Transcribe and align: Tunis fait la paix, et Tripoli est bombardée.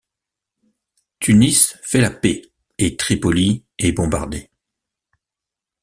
Tunis 1.19 1.75
fait 1.83 2.01
la 2.01 2.09
paix, 2.09 2.41
et 2.79 2.97
Tripoli 2.97 3.65
est 3.77 3.91
bombardée. 3.91 4.49